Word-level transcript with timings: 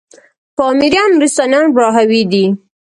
پامـــــیـــریــــان، 0.57 1.09
نورســــتانــیان 1.19 1.65
براهــــوی 1.75 2.21
دی 2.31 2.43